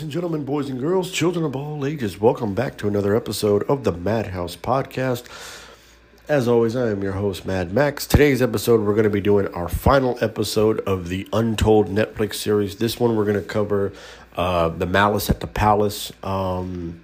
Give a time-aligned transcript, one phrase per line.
[0.00, 3.84] And gentlemen, boys and girls, children of all ages, welcome back to another episode of
[3.84, 5.24] the Madhouse Podcast.
[6.26, 8.06] As always, I am your host, Mad Max.
[8.06, 12.76] Today's episode, we're going to be doing our final episode of the Untold Netflix series.
[12.76, 13.92] This one, we're going to cover
[14.36, 16.12] uh, the Malice at the Palace.
[16.22, 17.02] Um,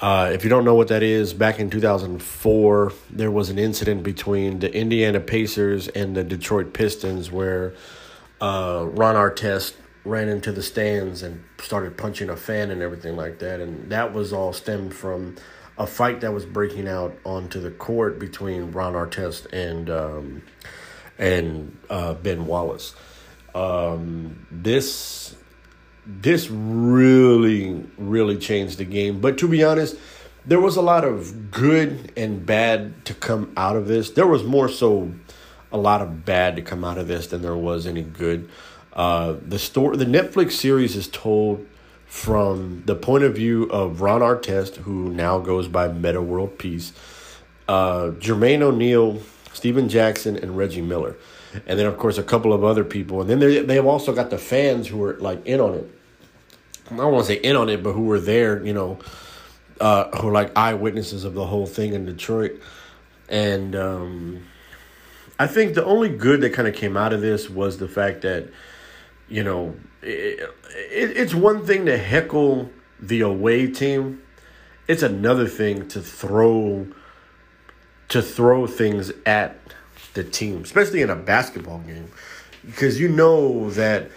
[0.00, 4.02] uh, if you don't know what that is, back in 2004, there was an incident
[4.02, 7.74] between the Indiana Pacers and the Detroit Pistons where
[8.40, 13.38] uh, Ron Artest ran into the stands and started punching a fan and everything like
[13.38, 13.60] that.
[13.60, 15.36] And that was all stemmed from
[15.78, 20.42] a fight that was breaking out onto the court between Ron Artest and um,
[21.18, 22.94] and uh, Ben Wallace.
[23.54, 25.34] Um, this
[26.06, 29.20] this really really changed the game.
[29.20, 29.96] But to be honest,
[30.46, 34.10] there was a lot of good and bad to come out of this.
[34.10, 35.12] There was more so
[35.72, 38.48] a lot of bad to come out of this than there was any good.
[38.94, 41.66] Uh, the story, the Netflix series is told
[42.06, 46.92] from the point of view of Ron Artest, who now goes by Metta World Peace,
[47.66, 49.20] uh, Jermaine O'Neal,
[49.52, 51.16] Stephen Jackson, and Reggie Miller,
[51.66, 54.14] and then of course a couple of other people, and then they they have also
[54.14, 55.90] got the fans who are like in on it.
[56.90, 59.00] I don't want to say in on it, but who were there, you know,
[59.80, 62.60] uh, who are like eyewitnesses of the whole thing in Detroit,
[63.28, 64.46] and um,
[65.36, 68.22] I think the only good that kind of came out of this was the fact
[68.22, 68.50] that
[69.34, 74.22] you know, it, it, it's one thing to heckle the away team.
[74.86, 76.86] It's another thing to throw
[78.10, 79.58] to throw things at
[80.12, 82.08] the team, especially in a basketball game,
[82.64, 84.08] because you know that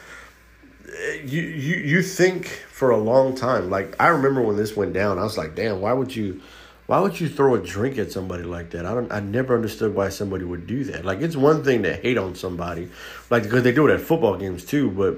[0.87, 3.71] eh, you you you think for a long time.
[3.71, 6.41] Like I remember when this went down, I was like, "Damn, why would you?"
[6.87, 8.85] Why would you throw a drink at somebody like that?
[8.85, 9.11] I don't.
[9.11, 11.03] I never understood why somebody would do that.
[11.03, 12.89] Like it's one thing to hate on somebody,
[13.29, 14.89] like because they do it at football games too.
[14.89, 15.17] But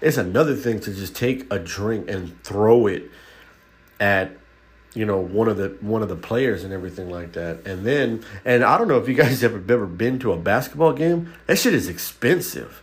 [0.00, 3.10] it's another thing to just take a drink and throw it
[3.98, 4.30] at
[4.94, 7.66] you know one of the one of the players and everything like that.
[7.66, 10.92] And then and I don't know if you guys ever ever been to a basketball
[10.92, 11.34] game.
[11.48, 12.80] That shit is expensive.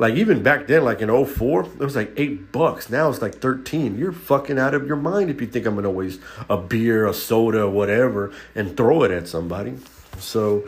[0.00, 2.88] Like even back then, like in 04, it was like eight bucks.
[2.88, 3.98] Now it's like 13.
[3.98, 7.12] You're fucking out of your mind if you think I'm gonna waste a beer, a
[7.12, 9.76] soda, whatever, and throw it at somebody.
[10.18, 10.64] So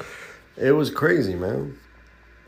[0.58, 1.78] it was crazy, man.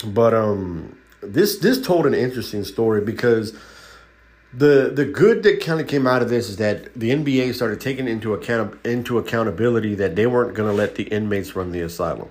[0.04, 3.56] But um this this told an interesting story because
[4.52, 7.80] the the good that kind of came out of this is that the NBA started
[7.80, 11.80] taking into account into accountability that they weren't going to let the inmates run the
[11.80, 12.28] asylum.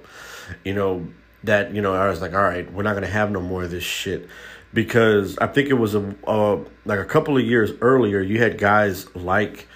[0.64, 1.08] You know,
[1.44, 3.72] that you know I was like, all right, we're not gonna have no more of
[3.72, 4.28] this shit
[4.74, 8.58] because I think it was a uh, like a couple of years earlier you had
[8.58, 9.68] guys like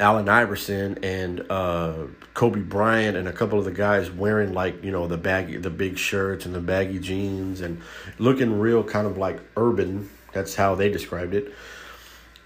[0.00, 4.90] Allen Iverson and uh, Kobe Bryant and a couple of the guys wearing like you
[4.90, 7.80] know the baggy the big shirts and the baggy jeans and
[8.18, 10.08] looking real kind of like urban.
[10.32, 11.52] That's how they described it.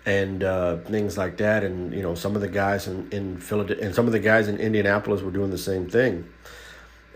[0.04, 3.84] And uh, things like that, and you know, some of the guys in in Philadelphia
[3.84, 6.28] and some of the guys in Indianapolis were doing the same thing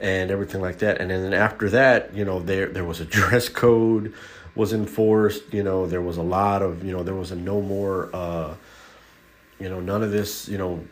[0.01, 1.01] and everything like that.
[1.01, 4.15] And then after that, you know, there there was a dress code
[4.55, 5.53] was enforced.
[5.53, 8.11] You know, there was a lot of you know there was a no more.
[8.13, 8.55] Uh,
[9.59, 10.49] you know, none of this.
[10.49, 10.85] You know,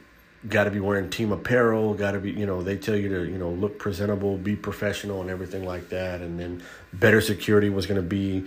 [0.48, 1.94] got to be wearing team apparel.
[1.94, 5.22] Got to be you know they tell you to you know look presentable, be professional,
[5.22, 6.20] and everything like that.
[6.20, 8.44] And then better security was going to be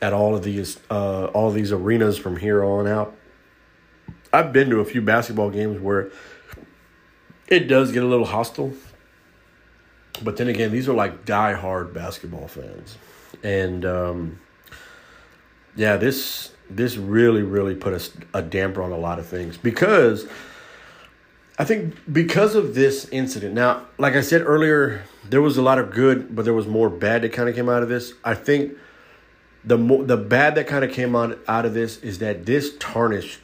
[0.00, 3.16] at all of these uh, all these arenas from here on out.
[4.32, 6.10] I've been to a few basketball games where
[7.48, 8.72] it does get a little hostile
[10.22, 12.96] but then again, these are like die-hard basketball fans,
[13.42, 14.40] and um,
[15.74, 20.26] yeah, this this really really put a, a damper on a lot of things because
[21.58, 23.54] I think because of this incident.
[23.54, 26.90] Now, like I said earlier, there was a lot of good, but there was more
[26.90, 28.12] bad that kind of came out of this.
[28.24, 28.74] I think
[29.64, 32.76] the mo- the bad that kind of came out out of this is that this
[32.78, 33.40] tarnished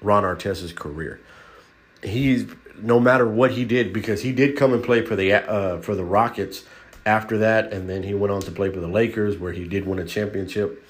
[0.00, 1.20] Ron Artest's career.
[2.02, 2.46] He's
[2.80, 5.94] no matter what he did, because he did come and play for the uh, for
[5.94, 6.64] the Rockets
[7.04, 9.86] after that, and then he went on to play for the Lakers, where he did
[9.86, 10.84] win a championship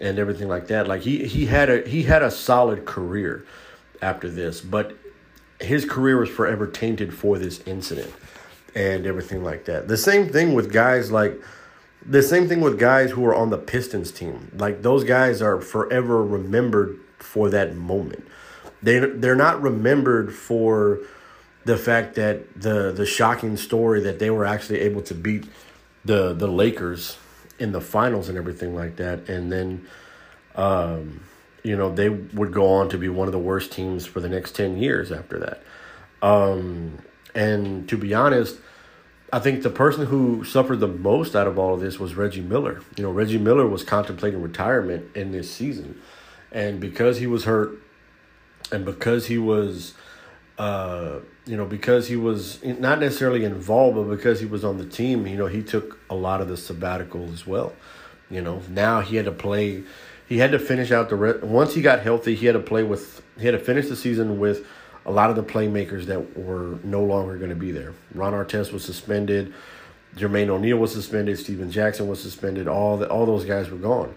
[0.00, 0.86] and everything like that.
[0.88, 3.44] Like he he had a he had a solid career
[4.02, 4.96] after this, but
[5.60, 8.12] his career was forever tainted for this incident
[8.74, 9.88] and everything like that.
[9.88, 11.40] The same thing with guys like
[12.04, 14.50] the same thing with guys who are on the Pistons team.
[14.56, 18.26] Like those guys are forever remembered for that moment.
[18.82, 21.00] They they're not remembered for
[21.64, 25.44] the fact that the the shocking story that they were actually able to beat
[26.04, 27.18] the the Lakers
[27.58, 29.86] in the finals and everything like that, and then,
[30.56, 31.22] um,
[31.62, 34.28] you know, they would go on to be one of the worst teams for the
[34.28, 35.62] next ten years after that.
[36.22, 36.98] Um,
[37.34, 38.58] and to be honest,
[39.32, 42.40] I think the person who suffered the most out of all of this was Reggie
[42.40, 42.82] Miller.
[42.96, 46.00] You know, Reggie Miller was contemplating retirement in this season
[46.52, 47.78] and because he was hurt,
[48.72, 49.94] and because he was,
[50.58, 54.86] uh, you know, because he was not necessarily involved, but because he was on the
[54.86, 57.72] team, you know, he took a lot of the sabbatical as well.
[58.30, 59.82] You know, now he had to play.
[60.28, 62.34] He had to finish out the re- once he got healthy.
[62.34, 63.22] He had to play with.
[63.38, 64.66] He had to finish the season with
[65.04, 67.94] a lot of the playmakers that were no longer going to be there.
[68.14, 69.54] Ron Artest was suspended.
[70.16, 71.38] Jermaine O'Neal was suspended.
[71.38, 72.66] Stephen Jackson was suspended.
[72.66, 74.14] All the, all those guys were gone,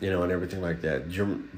[0.00, 1.04] you know, and everything like that.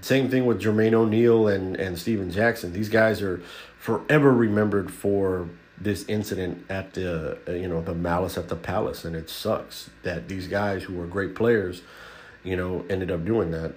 [0.00, 2.72] Same thing with Jermaine O'Neal and and Stephen Jackson.
[2.72, 3.42] These guys are
[3.78, 5.48] forever remembered for
[5.78, 9.90] this incident at the uh, you know the malice at the palace, and it sucks
[10.02, 11.82] that these guys who were great players,
[12.44, 13.74] you know, ended up doing that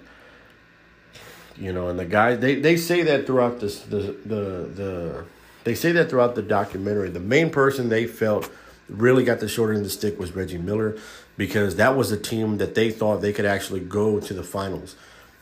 [1.56, 5.24] you know and the guys they, they say that throughout this the the the
[5.64, 8.50] they say that throughout the documentary the main person they felt
[8.88, 10.96] really got the short end of the stick was reggie miller
[11.36, 14.96] because that was a team that they thought they could actually go to the finals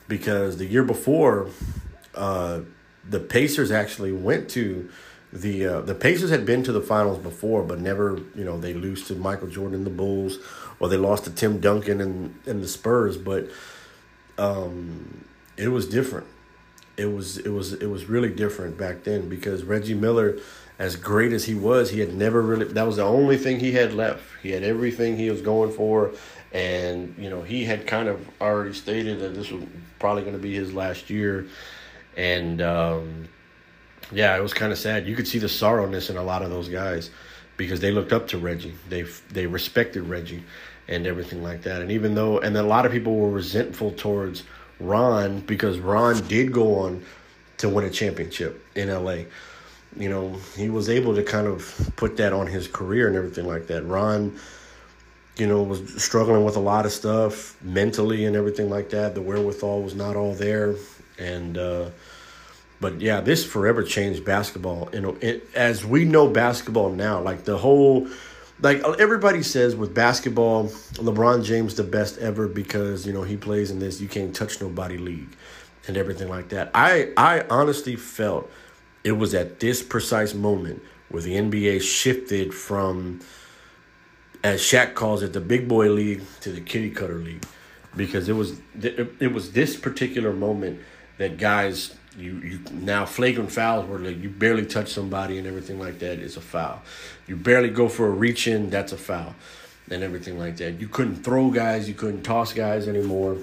[0.09, 1.49] because the year before
[2.15, 2.61] uh,
[3.09, 4.89] the pacers actually went to
[5.33, 8.75] the uh, the pacers had been to the finals before but never you know they
[8.75, 10.39] lose to michael jordan and the bulls
[10.79, 13.49] or they lost to tim duncan and, and the spurs but
[14.39, 15.25] um,
[15.57, 16.27] it was different.
[17.03, 20.39] It was it was it was really different back then because Reggie Miller,
[20.79, 23.73] as great as he was, he had never really that was the only thing he
[23.73, 24.23] had left.
[24.43, 26.13] He had everything he was going for,
[26.53, 29.65] and you know he had kind of already stated that this was
[29.99, 31.47] probably going to be his last year,
[32.17, 33.29] and um,
[34.13, 35.07] yeah, it was kind of sad.
[35.07, 37.11] You could see the sorrowness in a lot of those guys
[37.57, 38.75] because they looked up to Reggie.
[38.89, 40.45] They they respected Reggie
[40.89, 41.81] and everything like that.
[41.81, 44.45] And even though and a lot of people were resentful towards
[44.87, 47.05] Ron because Ron did go on
[47.59, 49.25] to win a championship in LA.
[49.97, 53.47] You know, he was able to kind of put that on his career and everything
[53.47, 53.85] like that.
[53.85, 54.39] Ron,
[55.37, 59.15] you know, was struggling with a lot of stuff mentally and everything like that.
[59.15, 60.75] The wherewithal was not all there.
[61.19, 61.91] And, uh,
[62.81, 64.89] but yeah, this forever changed basketball.
[64.93, 68.09] You know, it, as we know basketball now, like the whole
[68.63, 73.71] like everybody says with basketball, LeBron James the best ever because you know he plays
[73.71, 75.37] in this you can't touch nobody league
[75.89, 76.71] and everything like that.
[76.75, 78.51] I I honestly felt
[79.05, 83.21] it was at this precise moment where the NBA shifted from
[84.45, 87.45] as Shaq calls it the big boy league to the kitty cutter league
[87.97, 90.81] because it was it was this particular moment
[91.23, 95.79] that guys you you now flagrant fouls where like you barely touch somebody and everything
[95.79, 96.83] like that is a foul.
[97.27, 99.35] You barely go for a reach in, that's a foul,
[99.91, 100.81] and everything like that.
[100.81, 103.39] You couldn't throw guys, you couldn't toss guys anymore.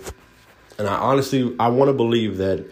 [0.77, 2.65] And I honestly I want to believe that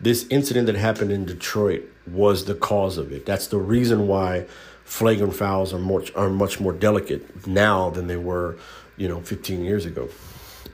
[0.00, 3.26] this incident that happened in Detroit was the cause of it.
[3.26, 4.46] That's the reason why
[4.84, 8.58] flagrant fouls are much are much more delicate now than they were,
[8.98, 10.10] you know, 15 years ago.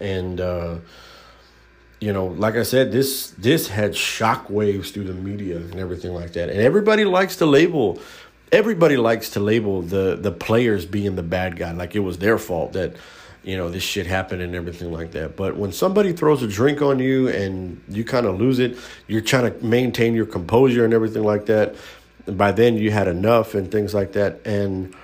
[0.00, 0.76] And uh
[2.00, 6.32] you know, like I said, this this had shockwaves through the media and everything like
[6.34, 6.50] that.
[6.50, 8.00] And everybody likes to label
[8.52, 12.38] everybody likes to label the the players being the bad guy, like it was their
[12.38, 12.96] fault that
[13.42, 15.36] you know this shit happened and everything like that.
[15.36, 18.76] But when somebody throws a drink on you and you kind of lose it,
[19.06, 21.76] you're trying to maintain your composure and everything like that.
[22.26, 24.94] And by then you had enough and things like that and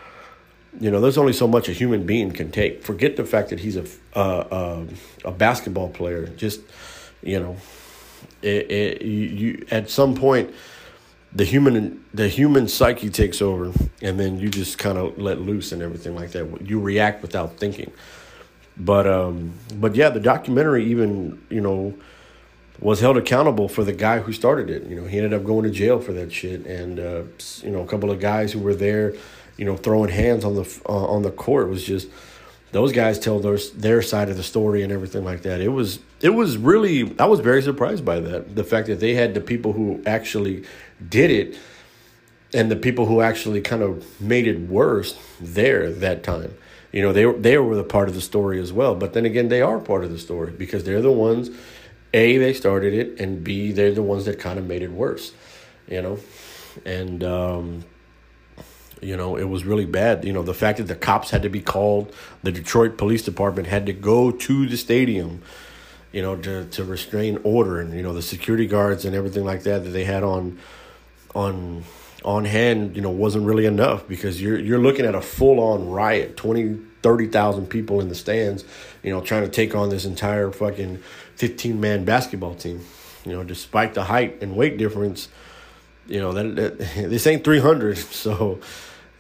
[0.81, 2.83] you know, there's only so much a human being can take.
[2.83, 4.85] Forget the fact that he's a uh,
[5.25, 6.27] a basketball player.
[6.29, 6.61] Just
[7.23, 7.57] you know,
[8.41, 10.53] it, it, you, you at some point
[11.35, 15.73] the human the human psyche takes over, and then you just kind of let loose
[15.73, 16.67] and everything like that.
[16.67, 17.93] You react without thinking.
[18.77, 21.95] But um, but yeah, the documentary even you know
[22.81, 24.85] was held accountable for the guy who started it.
[24.85, 27.23] You know, he ended up going to jail for that shit, and uh,
[27.63, 29.15] you know, a couple of guys who were there
[29.57, 32.09] you know, throwing hands on the uh, on the court was just
[32.73, 35.61] those guys tell their their side of the story and everything like that.
[35.61, 38.57] It was it was really I was very surprised by that.
[38.57, 40.65] The fact that they had the people who actually
[41.07, 41.59] did it
[42.55, 46.55] and the people who actually kind of made it worse there that time.
[46.93, 48.95] You know, they they were the part of the story as well.
[48.95, 51.51] But then again, they are part of the story because they're the ones
[52.15, 55.33] A, they started it, and B, they're the ones that kind of made it worse.
[55.89, 56.19] You know?
[56.87, 57.85] And um
[59.03, 60.25] you know, it was really bad.
[60.25, 63.67] You know, the fact that the cops had to be called, the Detroit Police Department
[63.67, 65.43] had to go to the stadium,
[66.13, 69.65] you know, to, to restrain order, and you know the security guards and everything like
[69.65, 70.59] that that they had on,
[71.35, 71.85] on,
[72.25, 75.91] on hand, you know, wasn't really enough because you're you're looking at a full on
[75.91, 78.65] riot, 20, 30,000 people in the stands,
[79.03, 81.03] you know, trying to take on this entire fucking
[81.35, 82.85] fifteen man basketball team.
[83.25, 85.29] You know, despite the height and weight difference,
[86.07, 86.79] you know that, that
[87.11, 88.61] this ain't three hundred, so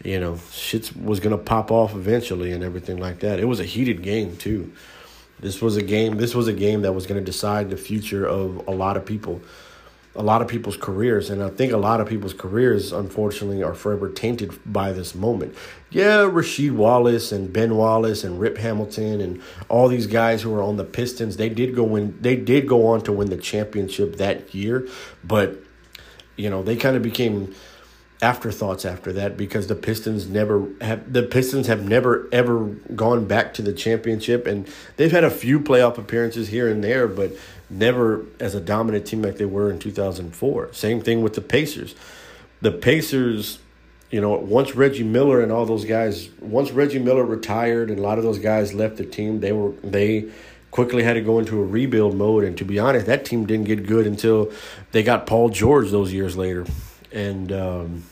[0.04, 3.38] you know, shit was gonna pop off eventually and everything like that.
[3.38, 4.72] It was a heated game too,
[5.40, 6.16] This was a game.
[6.18, 9.04] This was a game that was going to decide the future of a lot of
[9.04, 9.40] people,
[10.14, 13.74] a lot of people's careers, and I think a lot of people's careers, unfortunately, are
[13.74, 15.56] forever tainted by this moment.
[15.90, 20.62] Yeah, Rasheed Wallace and Ben Wallace and Rip Hamilton and all these guys who are
[20.62, 22.16] on the Pistons, they did go win.
[22.20, 24.86] They did go on to win the championship that year,
[25.24, 25.56] but
[26.36, 27.54] you know they kind of became
[28.22, 33.52] afterthoughts after that because the Pistons never have the Pistons have never ever gone back
[33.54, 37.32] to the championship and they've had a few playoff appearances here and there but
[37.68, 40.72] never as a dominant team like they were in 2004.
[40.72, 41.96] Same thing with the Pacers.
[42.60, 43.58] The Pacers,
[44.10, 48.02] you know, once Reggie Miller and all those guys, once Reggie Miller retired and a
[48.02, 50.30] lot of those guys left the team, they were they
[50.70, 53.66] quickly had to go into a rebuild mode and to be honest, that team didn't
[53.66, 54.52] get good until
[54.92, 56.64] they got Paul George those years later.
[57.12, 58.04] And um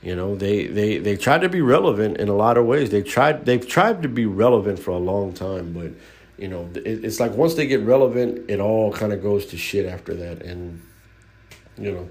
[0.00, 2.90] you know, they, they, they tried to be relevant in a lot of ways.
[2.90, 5.90] They tried they've tried to be relevant for a long time, but
[6.40, 9.56] you know, it, it's like once they get relevant, it all kind of goes to
[9.56, 10.80] shit after that, and
[11.76, 12.08] you know,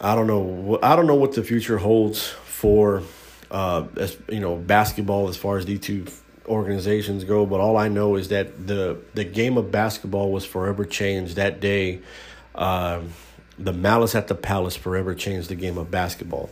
[0.00, 0.78] I don't know.
[0.82, 3.02] I don't know what the future holds for,
[3.50, 6.06] uh, as you know, basketball as far as these two
[6.46, 7.44] organizations go.
[7.44, 11.60] But all I know is that the the game of basketball was forever changed that
[11.60, 12.00] day.
[12.54, 13.02] Uh,
[13.58, 16.50] the malice at the palace forever changed the game of basketball.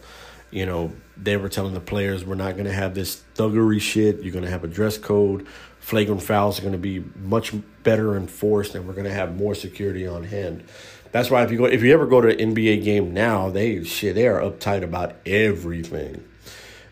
[0.51, 4.23] You know, they were telling the players, we're not going to have this thuggery shit.
[4.23, 5.47] You're going to have a dress code.
[5.81, 9.55] Flagrant fouls are going to be much better enforced, and we're going to have more
[9.55, 10.65] security on hand.
[11.13, 13.85] That's why if you go, if you ever go to an NBA game now, they
[13.85, 16.25] shit, they are uptight about everything.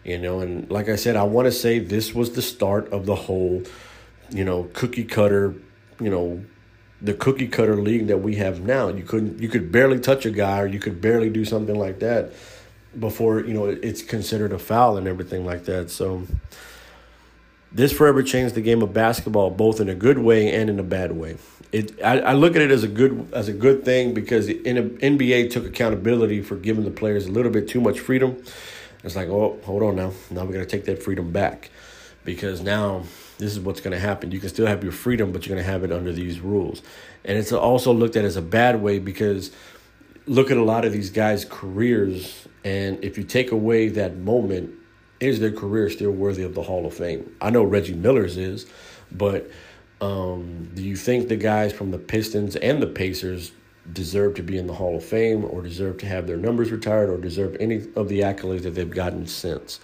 [0.04, 3.07] You know, and like I said, I want to say this was the start of
[3.07, 3.62] the whole,
[4.31, 5.54] you know, cookie cutter,
[6.00, 6.45] you know,
[7.02, 8.88] the cookie cutter league that we have now.
[8.88, 11.99] You couldn't you could barely touch a guy or you could barely do something like
[11.99, 12.32] that
[12.99, 15.90] before, you know, it's considered a foul and everything like that.
[15.90, 16.25] So
[17.71, 20.85] this forever changed the game of basketball both in a good way and in a
[20.85, 21.37] bad way.
[21.73, 24.61] It I, I look at it as a good as a good thing because the
[24.62, 28.42] NBA took accountability for giving the players a little bit too much freedom.
[29.02, 30.12] It's like, oh, hold on now.
[30.30, 31.71] Now we're gonna take that freedom back
[32.25, 33.04] because now
[33.42, 34.30] this is what's going to happen.
[34.30, 36.80] You can still have your freedom, but you're going to have it under these rules.
[37.25, 39.50] And it's also looked at as a bad way because
[40.26, 44.72] look at a lot of these guys' careers, and if you take away that moment,
[45.18, 47.34] is their career still worthy of the Hall of Fame?
[47.40, 48.66] I know Reggie Miller's is,
[49.11, 49.50] but
[50.00, 53.52] um, do you think the guys from the Pistons and the Pacers
[53.92, 57.11] deserve to be in the Hall of Fame or deserve to have their numbers retired
[57.11, 59.80] or deserve any of the accolades that they've gotten since?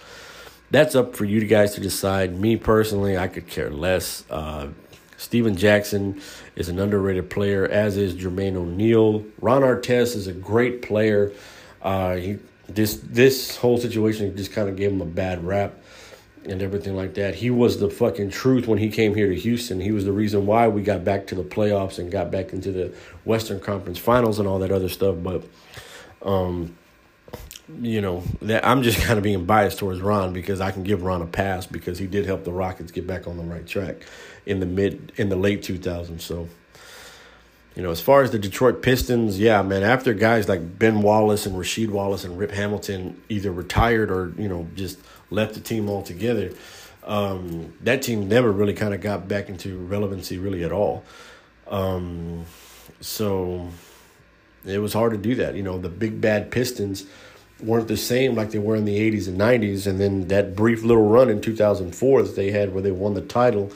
[0.71, 2.39] That's up for you guys to decide.
[2.39, 4.23] Me personally, I could care less.
[4.29, 4.69] Uh,
[5.17, 6.21] Stephen Jackson
[6.55, 9.25] is an underrated player, as is Jermaine O'Neal.
[9.41, 11.33] Ron Artest is a great player.
[11.81, 15.73] Uh, he this this whole situation just kind of gave him a bad rap
[16.45, 17.35] and everything like that.
[17.35, 19.81] He was the fucking truth when he came here to Houston.
[19.81, 22.71] He was the reason why we got back to the playoffs and got back into
[22.71, 22.93] the
[23.25, 25.15] Western Conference Finals and all that other stuff.
[25.21, 25.43] But
[26.21, 26.77] um,
[27.81, 31.03] you know that I'm just kind of being biased towards Ron because I can give
[31.03, 33.97] Ron a pass because he did help the Rockets get back on the right track
[34.45, 36.21] in the mid in the late 2000s.
[36.21, 36.49] So,
[37.75, 41.45] you know, as far as the Detroit Pistons, yeah, man, after guys like Ben Wallace
[41.45, 44.99] and Rasheed Wallace and Rip Hamilton either retired or you know just
[45.29, 46.51] left the team altogether,
[47.03, 51.03] um, that team never really kind of got back into relevancy really at all.
[51.67, 52.45] Um,
[52.99, 53.69] so
[54.65, 55.55] it was hard to do that.
[55.55, 57.05] You know, the big bad Pistons
[57.61, 60.83] weren't the same like they were in the 80s and 90s and then that brief
[60.83, 63.71] little run in 2004 that they had where they won the title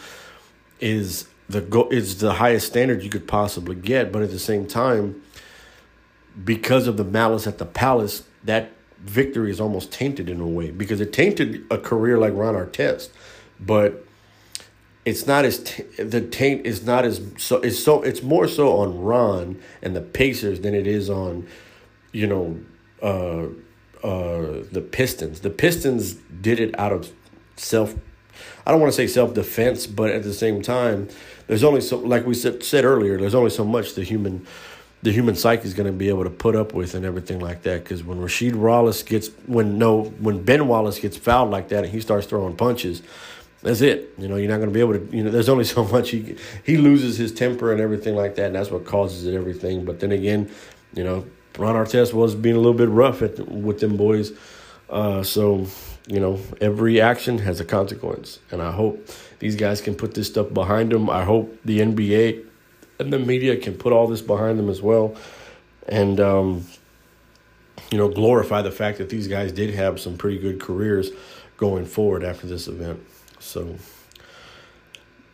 [0.80, 4.12] is the go is the highest standard you could possibly get.
[4.12, 5.22] But at the same time
[6.44, 10.72] because of the malice at the palace that victory is almost tainted in a way
[10.72, 13.10] because it tainted a career like Ron Artest.
[13.60, 14.06] But
[15.06, 18.78] it's not as t- the taint is not as so it's so it's more so
[18.78, 21.48] on Ron and the Pacers than it is on
[22.12, 22.60] you know
[23.02, 23.48] uh
[24.04, 25.40] uh, the Pistons.
[25.40, 27.12] The Pistons did it out of
[27.56, 27.96] self.
[28.66, 31.10] I don't want to say self defense, but at the same time,
[31.48, 33.18] there's only so like we said, said earlier.
[33.18, 34.46] There's only so much the human
[35.04, 37.64] the human psyche is going to be able to put up with and everything like
[37.64, 37.84] that.
[37.84, 41.94] Because when Rasheed Wallace gets when no when Ben Wallace gets fouled like that and
[41.94, 43.04] he starts throwing punches,
[43.62, 44.14] that's it.
[44.18, 45.16] You know, you're not going to be able to.
[45.16, 48.48] You know, there's only so much he he loses his temper and everything like that,
[48.48, 49.36] and that's what causes it.
[49.36, 49.86] Everything.
[49.86, 50.50] But then again,
[50.94, 51.26] you know,
[51.58, 54.32] Ron Artest was being a little bit rough at, with them boys.
[54.90, 55.68] Uh, so,
[56.08, 58.40] you know, every action has a consequence.
[58.52, 59.08] And I hope
[59.40, 61.10] these guys can put this stuff behind them.
[61.10, 62.46] I hope the NBA
[63.00, 65.16] and the media can put all this behind them as well.
[65.88, 66.66] And, um,
[67.92, 71.12] you know, glorify the fact that these guys did have some pretty good careers
[71.58, 73.00] going forward after this event.
[73.40, 73.76] So,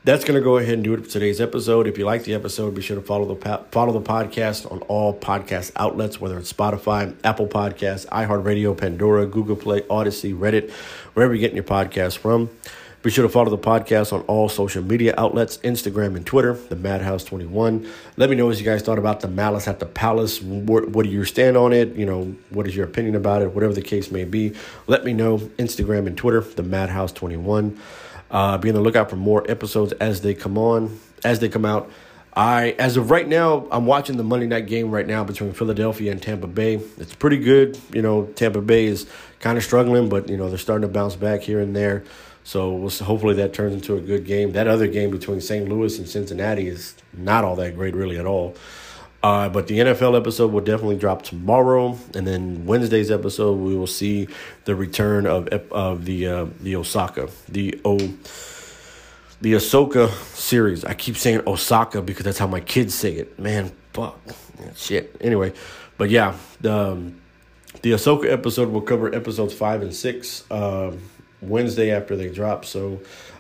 [0.06, 1.86] that's going to go ahead and do it for today's episode.
[1.86, 5.14] If you like the episode, be sure to follow the follow the podcast on all
[5.14, 10.72] podcast outlets, whether it's Spotify, Apple Podcasts, iHeartRadio, Pandora, Google Play, Odyssey, Reddit,
[11.14, 12.50] wherever you're getting your podcast from.
[13.02, 16.76] Be sure to follow the podcast on all social media outlets, Instagram and Twitter, the
[16.76, 17.90] Madhouse 21.
[18.18, 20.42] Let me know what you guys thought about the Malice at the Palace.
[20.42, 21.96] What, what do you stand on it?
[21.96, 23.54] You know, what is your opinion about it?
[23.54, 24.54] Whatever the case may be,
[24.88, 25.38] let me know.
[25.38, 27.80] Instagram and Twitter, the Madhouse 21.
[28.32, 31.66] Uh, be on the lookout for more episodes as they come on, as they come
[31.66, 31.90] out.
[32.36, 36.12] I, as of right now, I'm watching the Monday night game right now between Philadelphia
[36.12, 36.76] and Tampa Bay.
[36.98, 37.80] It's pretty good.
[37.92, 39.08] You know, Tampa Bay is
[39.40, 42.04] kind of struggling, but you know they're starting to bounce back here and there.
[42.44, 44.54] So we'll hopefully that turns into a good game.
[44.54, 45.68] That other game between St.
[45.68, 48.56] Louis and Cincinnati is not all that great, really, at all.
[49.22, 53.88] Uh, but the NFL episode will definitely drop tomorrow, and then Wednesday's episode we will
[53.88, 54.28] see
[54.64, 57.98] the return of of the uh, the Osaka the O
[59.42, 60.86] the Ahsoka series.
[60.86, 63.38] I keep saying Osaka because that's how my kids say it.
[63.38, 64.18] Man, fuck
[64.76, 65.16] shit.
[65.20, 65.54] Anyway,
[65.98, 67.20] but yeah, the um,
[67.82, 70.50] the Ahsoka episode will cover episodes five and six.
[70.50, 70.94] Uh,
[71.42, 72.66] Wednesday after they drop.
[72.66, 73.00] So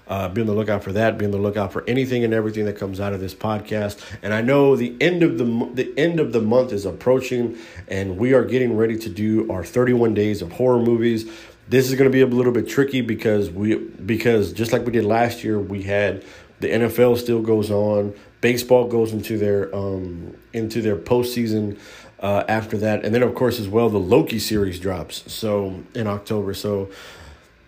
[0.10, 1.18] uh, be on the lookout for that.
[1.18, 4.04] Be on the lookout for anything and everything that comes out of this podcast.
[4.24, 8.18] And I know the end of the the end of the month is approaching, and
[8.18, 11.30] we are getting ready to do our 31 days of horror movies.
[11.68, 14.92] This is going to be a little bit tricky because we because just like we
[14.92, 16.26] did last year, we had
[16.60, 18.14] the NFL still goes on.
[18.42, 21.78] Baseball goes into their um, into their postseason
[22.20, 25.32] uh, after that, and then of course as well the Loki series drops.
[25.32, 26.90] So in October, so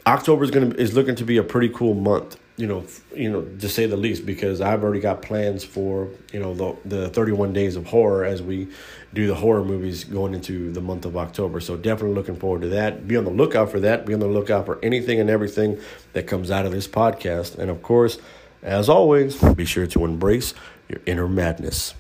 [0.06, 2.38] October is gonna is looking to be a pretty cool month.
[2.58, 6.40] You know, you know, to say the least, because I've already got plans for you
[6.40, 8.68] know the the thirty one days of horror as we
[9.14, 11.60] do the horror movies going into the month of October.
[11.60, 13.08] So definitely looking forward to that.
[13.08, 14.06] Be on the lookout for that.
[14.06, 15.80] Be on the lookout for anything and everything
[16.14, 17.58] that comes out of this podcast.
[17.58, 18.18] And of course,
[18.64, 20.54] as always, be sure to embrace
[20.88, 21.94] your inner madness.